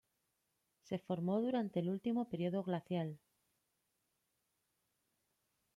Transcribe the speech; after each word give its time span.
Se 0.81 0.97
formó 0.97 1.39
durante 1.41 1.79
el 1.79 1.87
último 1.87 2.27
período 2.27 2.63
glacial. 2.63 3.19